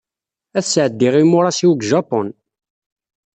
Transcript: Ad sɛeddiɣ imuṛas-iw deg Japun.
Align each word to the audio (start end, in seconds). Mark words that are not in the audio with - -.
Ad 0.57 0.65
sɛeddiɣ 0.65 1.13
imuṛas-iw 1.23 1.71
deg 1.73 1.85
Japun. 1.91 2.27